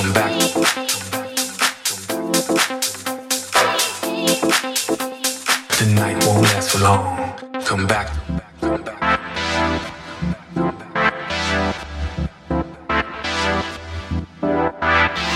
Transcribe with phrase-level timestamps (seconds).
[0.00, 0.32] come back.
[5.78, 7.34] The night won't last for long.
[7.64, 8.08] Come back.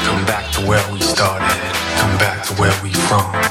[0.04, 1.60] Come back to where we started.
[1.98, 3.43] Come back to where we from.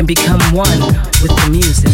[0.00, 0.80] And become one
[1.20, 1.92] with the music.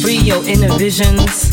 [0.00, 1.47] Free your inner visions.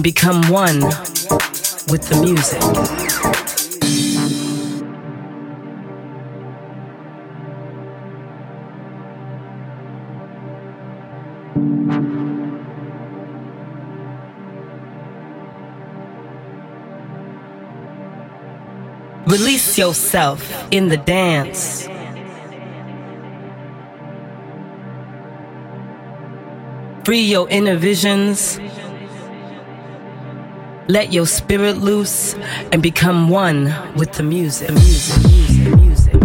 [0.00, 0.80] And become one
[1.90, 2.62] with the music.
[19.26, 21.86] Release yourself in the dance.
[27.04, 28.58] Free your inner visions.
[30.90, 32.34] Let your spirit loose
[32.72, 34.66] and become one with the music.
[34.66, 36.19] The music, music, music,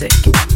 [0.00, 0.49] music.